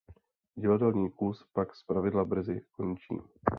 [0.55, 3.15] Divadelní kus pak zpravidla brzy končí.